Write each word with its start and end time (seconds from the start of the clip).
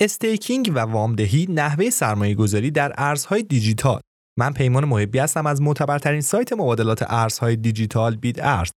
staking 0.00 0.72
و 0.74 0.78
وامدهی 0.78 1.46
نحوه 1.50 1.90
سرمایه 1.90 2.34
گذاری 2.34 2.70
در 2.70 2.92
ارزهای 2.98 3.42
دیجیتال. 3.42 4.00
من 4.38 4.52
پیمان 4.52 4.84
محبی 4.84 5.18
هستم 5.18 5.46
از 5.46 5.62
معتبرترین 5.62 6.20
سایت 6.20 6.52
مبادلات 6.52 7.04
ارزهای 7.08 7.56
دیجیتال 7.56 8.16
بیت 8.16 8.36
ارز 8.38 8.70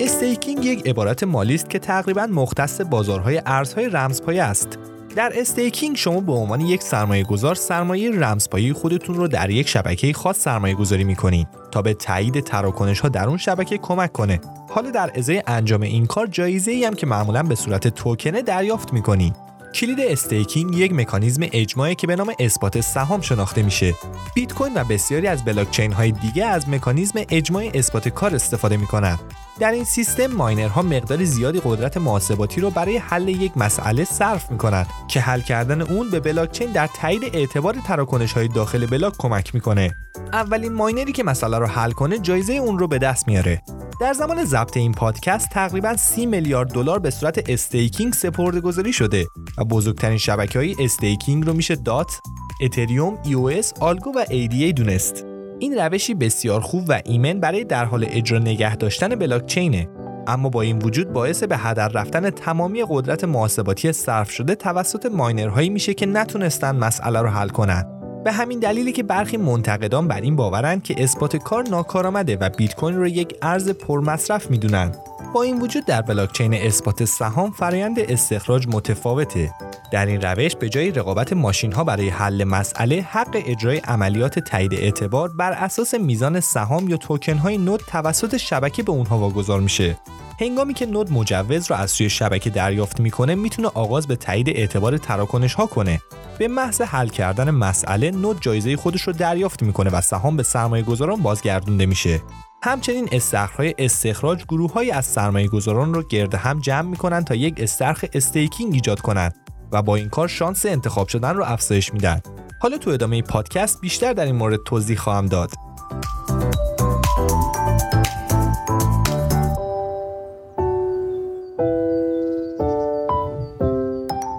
staking 0.00 0.64
یک 0.64 0.88
عبارت 0.88 1.24
مالی 1.24 1.54
است 1.54 1.70
که 1.70 1.78
تقریبا 1.78 2.26
مختص 2.26 2.80
بازارهای 2.80 3.42
ارزهای 3.46 3.88
رمزپایه 3.88 4.42
است. 4.42 4.78
در 5.18 5.32
staking 5.36 5.96
شما 5.96 6.20
به 6.20 6.32
عنوان 6.32 6.60
یک 6.60 6.82
سرمایه 6.82 7.24
گذار 7.24 7.54
سرمایه 7.54 8.10
رمزپایه 8.10 8.72
خودتون 8.72 9.16
رو 9.16 9.28
در 9.28 9.50
یک 9.50 9.68
شبکه 9.68 10.12
خاص 10.12 10.38
سرمایه 10.38 10.74
گذاری 10.74 11.04
می‌کنین 11.04 11.46
تا 11.70 11.82
به 11.82 11.94
تایید 11.94 12.40
تراکنش 12.40 13.00
ها 13.00 13.08
در 13.08 13.28
اون 13.28 13.36
شبکه 13.36 13.78
کمک 13.78 14.12
کنه 14.12 14.40
حالا 14.70 14.90
در 14.90 15.10
ازای 15.14 15.42
انجام 15.46 15.82
این 15.82 16.06
کار 16.06 16.26
جایزه 16.26 16.70
ای 16.70 16.84
هم 16.84 16.94
که 16.94 17.06
معمولا 17.06 17.42
به 17.42 17.54
صورت 17.54 17.88
توکنه 17.88 18.42
دریافت 18.42 18.92
می‌کنین 18.92 19.32
کلید 19.74 20.00
staking 20.00 20.76
یک 20.76 20.92
مکانیزم 20.92 21.42
اجماعی 21.52 21.94
که 21.94 22.06
به 22.06 22.16
نام 22.16 22.32
اثبات 22.38 22.80
سهام 22.80 23.20
شناخته 23.20 23.62
میشه. 23.62 23.94
بیت 24.34 24.52
کوین 24.52 24.72
و 24.74 24.84
بسیاری 24.84 25.26
از 25.26 25.44
بلاکچین 25.44 25.92
های 25.92 26.12
دیگه 26.12 26.44
از 26.44 26.68
مکانیزم 26.68 27.20
اجماع 27.30 27.70
اثبات 27.74 28.08
کار 28.08 28.34
استفاده 28.34 28.76
می‌کنن. 28.76 29.18
در 29.60 29.72
این 29.72 29.84
سیستم 29.84 30.26
ماینرها 30.26 30.82
مقدار 30.82 31.24
زیادی 31.24 31.60
قدرت 31.64 31.96
محاسباتی 31.96 32.60
رو 32.60 32.70
برای 32.70 32.96
حل 32.96 33.28
یک 33.28 33.52
مسئله 33.56 34.04
صرف 34.04 34.50
می‌کنند 34.50 34.86
که 35.08 35.20
حل 35.20 35.40
کردن 35.40 35.80
اون 35.80 36.10
به 36.10 36.20
بلاکچین 36.20 36.72
در 36.72 36.86
تایید 36.86 37.22
اعتبار 37.32 37.74
تراکنش 37.86 38.32
های 38.32 38.48
داخل 38.48 38.86
بلاک 38.86 39.14
کمک 39.18 39.54
می‌کنه. 39.54 39.90
اولین 40.32 40.72
ماینری 40.72 41.12
که 41.12 41.24
مسئله 41.24 41.58
رو 41.58 41.66
حل 41.66 41.90
کنه 41.90 42.18
جایزه 42.18 42.52
اون 42.52 42.78
رو 42.78 42.88
به 42.88 42.98
دست 42.98 43.28
میاره. 43.28 43.62
در 44.00 44.12
زمان 44.12 44.44
ضبط 44.44 44.76
این 44.76 44.92
پادکست 44.92 45.50
تقریبا 45.50 45.96
30 45.96 46.26
میلیارد 46.26 46.72
دلار 46.72 46.98
به 46.98 47.10
صورت 47.10 47.50
staking 47.50 48.12
سپرده 48.12 48.60
گذاری 48.60 48.92
شده 48.92 49.26
و 49.58 49.64
بزرگترین 49.64 50.18
شبکه 50.18 50.58
های 50.58 50.76
staking 50.78 51.46
رو 51.46 51.52
میشه 51.52 51.74
دات، 51.74 52.20
اتریوم، 52.62 53.18
EOS، 53.24 53.78
آلگو 53.80 54.12
و 54.16 54.24
ADA 54.24 54.72
دونست. 54.74 55.27
این 55.58 55.78
روشی 55.78 56.14
بسیار 56.14 56.60
خوب 56.60 56.84
و 56.88 57.00
ایمن 57.04 57.40
برای 57.40 57.64
در 57.64 57.84
حال 57.84 58.06
اجرا 58.10 58.38
نگه 58.38 58.76
داشتن 58.76 59.08
بلاکچینه. 59.08 59.88
اما 60.26 60.48
با 60.48 60.62
این 60.62 60.78
وجود 60.78 61.12
باعث 61.12 61.42
به 61.42 61.56
هدر 61.56 61.88
رفتن 61.88 62.30
تمامی 62.30 62.84
قدرت 62.88 63.24
محاسباتی 63.24 63.92
صرف 63.92 64.30
شده 64.30 64.54
توسط 64.54 65.06
ماینرهایی 65.06 65.70
میشه 65.70 65.94
که 65.94 66.06
نتونستن 66.06 66.76
مسئله 66.76 67.20
رو 67.20 67.28
حل 67.28 67.48
کنن. 67.48 67.84
به 68.24 68.32
همین 68.32 68.58
دلیلی 68.58 68.92
که 68.92 69.02
برخی 69.02 69.36
منتقدان 69.36 70.08
بر 70.08 70.20
این 70.20 70.36
باورند 70.36 70.82
که 70.82 71.02
اثبات 71.02 71.36
کار 71.36 71.68
ناکارآمده 71.68 72.36
و 72.36 72.50
بیت 72.50 72.74
کوین 72.74 72.96
رو 72.96 73.08
یک 73.08 73.36
ارز 73.42 73.68
پرمصرف 73.70 74.50
می‌دونن. 74.50 74.92
با 75.32 75.42
این 75.42 75.60
وجود 75.60 75.84
در 75.84 76.02
بلاکچین 76.02 76.54
اثبات 76.54 77.04
سهام 77.04 77.50
فرایند 77.50 77.98
استخراج 77.98 78.66
متفاوته. 78.68 79.54
در 79.92 80.06
این 80.06 80.20
روش 80.20 80.56
به 80.56 80.68
جای 80.68 80.90
رقابت 80.90 81.32
ماشین 81.32 81.72
ها 81.72 81.84
برای 81.84 82.08
حل 82.08 82.44
مسئله 82.44 83.06
حق 83.10 83.42
اجرای 83.46 83.78
عملیات 83.78 84.38
تایید 84.38 84.74
اعتبار 84.74 85.28
بر 85.28 85.52
اساس 85.52 85.94
میزان 85.94 86.40
سهام 86.40 86.88
یا 86.88 86.96
توکن 86.96 87.36
های 87.38 87.58
نود 87.58 87.80
توسط 87.86 88.36
شبکه 88.36 88.82
به 88.82 88.92
اونها 88.92 89.18
واگذار 89.18 89.60
میشه. 89.60 89.98
هنگامی 90.40 90.74
که 90.74 90.86
نود 90.86 91.12
مجوز 91.12 91.70
را 91.70 91.76
از 91.76 91.90
سوی 91.90 92.10
شبکه 92.10 92.50
دریافت 92.50 93.00
می‌کنه 93.00 93.34
می‌تونه 93.34 93.68
آغاز 93.68 94.06
به 94.06 94.16
تایید 94.16 94.48
اعتبار 94.48 94.98
تراکنش 94.98 95.54
ها 95.54 95.66
کنه. 95.66 96.00
به 96.38 96.48
محض 96.48 96.80
حل 96.80 97.08
کردن 97.08 97.50
مسئله 97.50 98.10
نود 98.10 98.38
جایزه 98.40 98.76
خودش 98.76 99.02
رو 99.02 99.12
دریافت 99.12 99.62
می‌کنه 99.62 99.90
و 99.90 100.00
سهام 100.00 100.36
به 100.36 100.42
سرمایه 100.42 100.84
گذاران 100.84 101.22
بازگردونده 101.22 101.86
میشه. 101.86 102.20
همچنین 102.62 103.08
استخرهای 103.12 103.74
استخراج 103.78 104.44
گروههایی 104.44 104.90
از 104.90 105.06
سرمایه 105.06 105.48
گذاران 105.48 105.94
رو 105.94 106.02
گرد 106.02 106.34
هم 106.34 106.60
جمع 106.60 106.88
می‌کنن 106.88 107.24
تا 107.24 107.34
یک 107.34 107.54
استرخ 107.58 108.04
استیکینگ 108.12 108.74
ایجاد 108.74 109.00
کنند 109.00 109.34
و 109.72 109.82
با 109.82 109.96
این 109.96 110.08
کار 110.08 110.28
شانس 110.28 110.66
انتخاب 110.66 111.08
شدن 111.08 111.36
رو 111.36 111.44
افزایش 111.44 111.92
میدن. 111.92 112.20
حالا 112.60 112.78
تو 112.78 112.90
ادامه 112.90 113.22
پادکست 113.22 113.80
بیشتر 113.80 114.12
در 114.12 114.24
این 114.24 114.34
مورد 114.34 114.62
توضیح 114.64 114.96
خواهم 114.96 115.26
داد. 115.26 115.50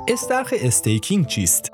استخر 0.07 0.53
staking 0.61 1.27
چیست؟ 1.27 1.71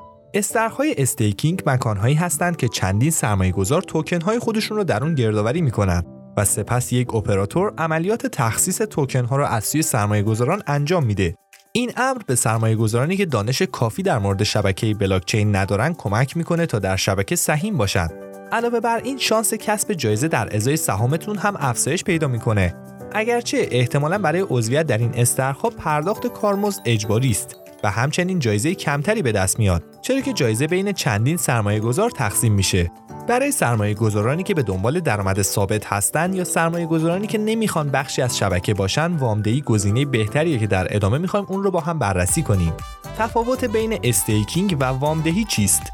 های 0.77 0.95
staking 0.97 1.63
مکانهایی 1.65 2.15
هستند 2.15 2.57
که 2.57 2.67
چندین 2.67 3.11
سرمایه 3.11 3.51
گذار 3.51 3.81
توکن 3.81 4.21
های 4.21 4.39
خودشون 4.39 4.77
رو 4.77 4.83
در 4.83 5.03
اون 5.03 5.15
گردآوری 5.15 5.61
می‌کنن 5.61 6.14
و 6.37 6.45
سپس 6.45 6.93
یک 6.93 7.15
اپراتور 7.15 7.73
عملیات 7.77 8.27
تخصیص 8.27 8.81
توکن 8.81 9.25
ها 9.25 9.35
را 9.35 9.47
از 9.47 9.63
سوی 9.63 9.81
سرمایه 9.81 10.23
گذاران 10.23 10.63
انجام 10.67 11.05
میده. 11.05 11.35
این 11.71 11.91
امر 11.97 12.21
به 12.27 12.35
سرمایه 12.35 12.75
گذارانی 12.75 13.17
که 13.17 13.25
دانش 13.25 13.61
کافی 13.61 14.03
در 14.03 14.19
مورد 14.19 14.43
شبکه 14.43 14.93
بلاکچین 14.93 15.55
ندارن 15.55 15.93
کمک 15.93 16.37
می‌کنه 16.37 16.65
تا 16.65 16.79
در 16.79 16.95
شبکه 16.95 17.35
سهیم 17.35 17.77
باشند. 17.77 18.13
علاوه 18.51 18.79
بر 18.79 19.01
این 19.03 19.17
شانس 19.17 19.53
کسب 19.53 19.93
جایزه 19.93 20.27
در 20.27 20.55
ازای 20.55 20.77
سهامتون 20.77 21.37
هم 21.37 21.55
افزایش 21.59 22.03
پیدا 22.03 22.27
می‌کنه. 22.27 22.75
اگرچه 23.11 23.67
احتمالا 23.71 24.17
برای 24.17 24.45
عضویت 24.49 24.87
در 24.87 24.97
این 24.97 25.11
استخرا 25.13 25.69
پرداخت 25.69 26.27
کارمزد 26.27 26.81
اجباری 26.85 27.31
است 27.31 27.55
و 27.83 27.91
همچنین 27.91 28.39
جایزه 28.39 28.75
کمتری 28.75 29.21
به 29.21 29.31
دست 29.31 29.59
میاد 29.59 29.83
چرا 30.01 30.21
که 30.21 30.33
جایزه 30.33 30.67
بین 30.67 30.91
چندین 30.91 31.37
سرمایه 31.37 31.79
گذار 31.79 32.09
تقسیم 32.09 32.53
میشه 32.53 32.91
برای 33.27 33.51
سرمایه 33.51 33.93
گذارانی 33.93 34.43
که 34.43 34.53
به 34.53 34.63
دنبال 34.63 34.99
درآمد 34.99 35.41
ثابت 35.41 35.85
هستند 35.85 36.35
یا 36.35 36.43
سرمایه 36.43 36.85
گذارانی 36.85 37.27
که 37.27 37.37
نمی‌خوان 37.37 37.89
بخشی 37.89 38.21
از 38.21 38.37
شبکه 38.37 38.73
باشن 38.73 39.11
وامدهی 39.15 39.61
گزینه 39.61 40.05
بهتریه 40.05 40.59
که 40.59 40.67
در 40.67 40.95
ادامه 40.95 41.17
می‌خوایم 41.17 41.45
اون 41.49 41.63
رو 41.63 41.71
با 41.71 41.79
هم 41.79 41.99
بررسی 41.99 42.41
کنیم. 42.41 42.73
تفاوت 43.17 43.65
بین 43.65 43.99
استیکینگ 44.03 44.77
و 44.79 44.85
وامدهی 44.85 45.43
چیست؟ 45.43 45.91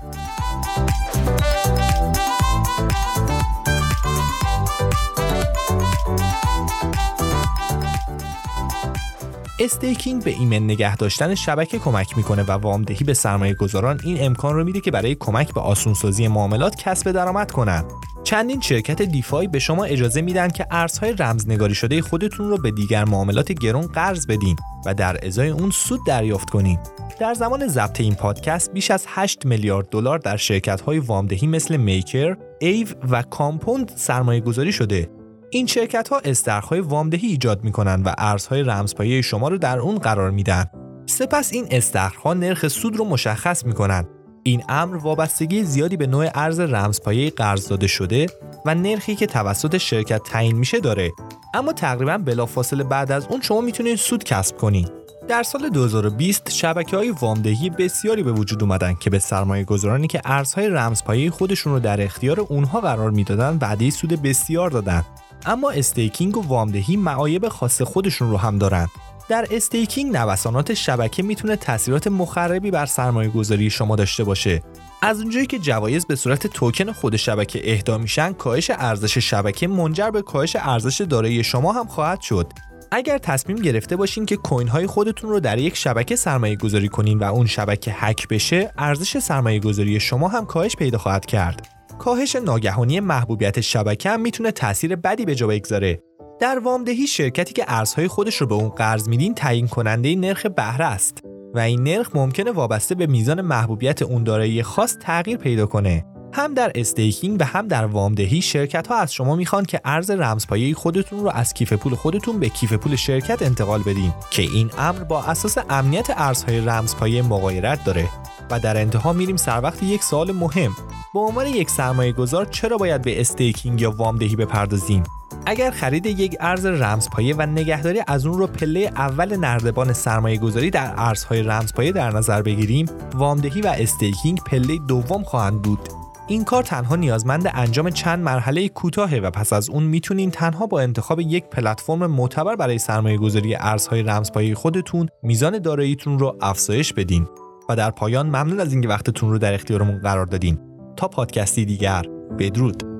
staking 9.63 10.23
به 10.23 10.31
ایمن 10.31 10.63
نگه 10.63 10.95
داشتن 10.95 11.35
شبکه 11.35 11.79
کمک 11.79 12.17
می‌کنه 12.17 12.43
و 12.43 12.51
وامدهی 12.51 13.05
به 13.05 13.13
سرمایه 13.13 13.53
گذاران 13.53 13.99
این 14.03 14.25
امکان 14.25 14.55
رو 14.55 14.63
میده 14.63 14.81
که 14.81 14.91
برای 14.91 15.15
کمک 15.15 15.53
به 15.53 15.61
آسونسازی 15.61 16.27
معاملات 16.27 16.75
کسب 16.75 17.11
درآمد 17.11 17.51
کنند. 17.51 17.85
چندین 18.23 18.61
شرکت 18.61 19.01
DeFi 19.01 19.47
به 19.47 19.59
شما 19.59 19.83
اجازه 19.83 20.21
میدن 20.21 20.49
که 20.49 20.67
ارزهای 20.71 21.13
رمزنگاری 21.13 21.75
شده 21.75 22.01
خودتون 22.01 22.49
رو 22.49 22.57
به 22.57 22.71
دیگر 22.71 23.05
معامله 23.05 23.51
گرون 23.51 23.87
قرض 23.87 24.27
بدین 24.27 24.55
و 24.85 24.93
در 24.93 25.25
ازای 25.25 25.49
اون 25.49 25.71
سود 25.71 25.99
دریافت 26.07 26.49
کنین. 26.49 26.79
در 27.19 27.33
زمان 27.33 27.67
ضبط 27.67 28.01
این 28.01 28.15
پادکست 28.15 28.73
بیش 28.73 28.91
از 28.91 29.05
8 29.07 29.45
میلیارد 29.45 29.89
دلار 29.89 30.17
در 30.17 30.37
شرکت 30.37 30.81
های 30.81 30.99
وامدهی 30.99 31.47
مثل 31.47 31.77
میکر، 31.77 32.37
ایو 32.59 32.87
و 33.09 33.21
کامپوند 33.21 33.91
سرمایه 33.95 34.41
گذاری 34.41 34.71
شده 34.71 35.20
این 35.53 35.67
شرکت 35.67 36.09
ها 36.09 36.21
استرخهای 36.25 36.79
وامدهی 36.79 37.27
ایجاد 37.27 37.63
می 37.63 37.71
کنند 37.71 38.07
و 38.07 38.13
ارزهای 38.17 38.63
رمزپایه 38.63 39.21
شما 39.21 39.47
رو 39.47 39.57
در 39.57 39.79
اون 39.79 39.97
قرار 39.97 40.31
میدن. 40.31 40.65
سپس 41.05 41.53
این 41.53 41.67
استخرها 41.71 42.33
نرخ 42.33 42.67
سود 42.67 42.95
رو 42.95 43.05
مشخص 43.05 43.65
می 43.65 43.73
کنند. 43.73 44.07
این 44.43 44.63
امر 44.69 44.95
وابستگی 44.95 45.63
زیادی 45.63 45.97
به 45.97 46.07
نوع 46.07 46.29
ارز 46.35 46.59
رمزپایه 46.59 47.29
قرض 47.29 47.67
داده 47.67 47.87
شده 47.87 48.25
و 48.65 48.75
نرخی 48.75 49.15
که 49.15 49.27
توسط 49.27 49.77
شرکت 49.77 50.23
تعیین 50.23 50.57
میشه 50.57 50.79
داره. 50.79 51.11
اما 51.53 51.73
تقریبا 51.73 52.17
بلافاصله 52.17 52.83
بعد 52.83 53.11
از 53.11 53.27
اون 53.29 53.41
شما 53.41 53.61
می‌تونید 53.61 53.95
سود 53.95 54.23
کسب 54.23 54.57
کنید. 54.57 54.91
در 55.27 55.43
سال 55.43 55.69
2020 55.69 56.51
شبکه 56.51 56.97
های 56.97 57.11
وامدهی 57.11 57.69
بسیاری 57.69 58.23
به 58.23 58.31
وجود 58.31 58.63
اومدن 58.63 58.93
که 58.93 59.09
به 59.09 59.19
سرمایه 59.19 59.63
گذارانی 59.63 60.07
که 60.07 60.21
ارزهای 60.25 60.69
رمزپایه 60.69 61.31
خودشون 61.31 61.73
رو 61.73 61.79
در 61.79 62.01
اختیار 62.01 62.39
اونها 62.39 62.81
قرار 62.81 63.11
می‌دادن 63.11 63.57
وعده 63.61 63.89
سود 63.89 64.21
بسیار 64.21 64.69
دادن 64.69 65.05
اما 65.45 65.71
staking 65.71 66.37
و 66.37 66.47
وامدهی 66.47 66.97
معایب 66.97 67.47
خاص 67.47 67.81
خودشون 67.81 68.29
رو 68.29 68.37
هم 68.37 68.57
دارن. 68.57 68.87
در 69.29 69.47
staking 69.51 70.17
نوسانات 70.17 70.73
شبکه 70.73 71.23
می‌تونه 71.23 71.55
تاثیرات 71.55 72.07
مخربی 72.07 72.71
بر 72.71 72.85
سرمایه 72.85 73.29
گذاری 73.29 73.69
شما 73.69 73.95
داشته 73.95 74.23
باشه. 74.23 74.61
از 75.01 75.21
اونجایی 75.21 75.45
که 75.45 75.59
جوایز 75.59 76.05
به 76.05 76.15
صورت 76.15 76.47
توکن 76.47 76.91
خود 76.91 77.15
شبکه 77.15 77.71
اهدا 77.73 77.97
میشن 77.97 78.33
کاهش 78.33 78.71
ارزش 78.73 79.17
شبکه 79.17 79.67
منجر 79.67 80.09
به 80.09 80.21
کاهش 80.21 80.55
ارزش 80.59 81.01
دارایی 81.01 81.43
شما 81.43 81.73
هم 81.73 81.87
خواهد 81.87 82.21
شد. 82.21 82.53
اگر 82.91 83.17
تصمیم 83.17 83.57
گرفته 83.57 83.95
باشین 83.95 84.25
که 84.25 84.35
coin 84.35 84.67
های 84.67 84.87
خودتون 84.87 85.29
رو 85.29 85.39
در 85.39 85.57
یک 85.57 85.77
شبکه 85.77 86.15
سرمایه 86.15 86.55
گذاری 86.55 86.87
کنین 86.87 87.19
و 87.19 87.23
اون 87.23 87.45
شبکه 87.45 87.91
هک 87.95 88.27
بشه 88.27 88.71
ارزش 88.77 89.17
سرمایه 89.17 89.59
گذاری 89.59 89.99
شما 89.99 90.27
هم 90.27 90.45
کاهش 90.45 90.75
پیدا 90.75 90.97
خواهد 90.97 91.25
کرد. 91.25 91.80
کاهش 92.01 92.35
ناگهانی 92.35 92.99
محبوبیت 92.99 93.61
شبکه 93.61 94.09
هم 94.09 94.21
می‌تونه 94.21 94.51
تاثیر 94.51 94.95
بدی 94.95 95.25
به 95.25 95.35
جا 95.35 95.47
بگذاره. 95.47 96.03
در 96.39 96.59
وامدهی 96.59 97.07
شرکتی 97.07 97.53
که 97.53 97.65
ارزهای 97.67 98.07
خودش 98.07 98.35
رو 98.35 98.47
به 98.47 98.55
اون 98.55 98.69
قرض 98.69 99.09
میدین 99.09 99.33
تعیین 99.33 99.67
کننده 99.67 100.15
نرخ 100.15 100.45
بهره 100.45 100.85
است 100.85 101.17
و 101.53 101.59
این 101.59 101.83
نرخ 101.83 102.15
ممکنه 102.15 102.51
وابسته 102.51 102.95
به 102.95 103.07
میزان 103.07 103.41
محبوبیت 103.41 104.01
اون 104.01 104.23
دارایی 104.23 104.63
خاص 104.63 104.97
تغییر 104.97 105.37
پیدا 105.37 105.65
کنه. 105.65 106.05
هم 106.33 106.53
در 106.53 106.71
staking 106.75 107.37
و 107.39 107.43
هم 107.43 107.67
در 107.67 107.85
وامدهی 107.85 108.41
شرکت 108.41 108.87
ها 108.87 108.95
از 108.95 109.13
شما 109.13 109.35
می‌خوان 109.35 109.65
که 109.65 109.81
ارز 109.85 110.11
رمزپایه 110.11 110.73
خودتون 110.73 111.19
رو 111.19 111.29
از 111.29 111.53
کیف 111.53 111.73
پول 111.73 111.95
خودتون 111.95 112.39
به 112.39 112.49
کیف 112.49 112.73
پول 112.73 112.95
شرکت 112.95 113.41
انتقال 113.41 113.81
بدین 113.81 114.13
که 114.29 114.41
این 114.41 114.69
امر 114.77 115.03
با 115.03 115.23
اساس 115.23 115.57
امنیت 115.69 116.07
ارزهای 116.09 116.59
رمزپایه 116.59 117.21
مغایرت 117.21 117.83
داره. 117.83 118.09
و 118.51 118.59
در 118.59 118.77
انتها 118.77 119.13
میریم 119.13 119.37
سر 119.37 119.61
وقت 119.63 119.83
یک 119.83 120.03
سوال 120.03 120.31
مهم. 120.31 120.75
به 121.13 121.19
عنوان 121.19 121.47
یک 121.47 121.69
سرمایه 121.69 122.11
گذار 122.11 122.45
چرا 122.45 122.77
باید 122.77 123.01
به 123.01 123.21
staking 123.21 123.81
یا 123.81 123.91
وامدهی 123.91 124.35
بپردازیم؟ 124.35 125.03
اگر 125.45 125.71
خرید 125.71 126.05
یک 126.05 126.37
ارز 126.39 126.65
رمزپایه 126.65 127.35
و 127.35 127.41
نگهداری 127.41 128.01
از 128.07 128.25
اون 128.25 128.37
رو 128.37 128.47
پله 128.47 128.79
اول 128.79 129.35
نردبان 129.35 129.93
سرمایه 129.93 130.37
گذاری 130.37 130.69
در 130.69 130.93
ارزهای 130.97 131.43
رمزپایه 131.43 131.91
در 131.91 132.11
نظر 132.11 132.41
بگیریم 132.41 132.85
وامدهی 133.15 133.61
و 133.61 133.75
استیکینگ 133.77 134.41
پله 134.43 134.77
دوم 134.77 135.23
خواهند 135.23 135.61
بود. 135.61 136.00
این 136.31 136.43
کار 136.43 136.63
تنها 136.63 136.95
نیازمند 136.95 137.51
انجام 137.53 137.89
چند 137.89 138.23
مرحله 138.23 138.69
کوتاهه 138.69 139.19
و 139.19 139.31
پس 139.31 139.53
از 139.53 139.69
اون 139.69 139.83
می‌تونین 139.83 140.31
تنها 140.31 140.67
با 140.67 140.81
انتخاب 140.81 141.19
یک 141.19 141.45
پلتفرم 141.45 142.05
معتبر 142.05 142.55
برای 142.55 142.77
سرمایه 142.77 143.17
گذاری 143.17 143.55
ارزهای 143.55 144.03
رمزپایه 144.03 144.55
خودتون 144.55 145.07
میزان 145.23 145.59
داراییتون 145.59 146.19
رو 146.19 146.37
افزایش 146.41 146.93
بدین. 146.93 147.27
و 147.69 147.75
در 147.75 147.91
پایان 147.91 148.27
ممنون 148.27 148.59
از 148.59 148.73
اینکه 148.73 148.87
وقتتون 148.87 149.29
رو 149.29 149.37
در 149.37 149.53
اختیارمون 149.53 149.99
قرار 149.99 150.25
دادین. 150.25 150.59
تا 150.97 151.07
پادکستی 151.07 151.65
دیگر 151.65 152.03
بدرود. 152.39 152.90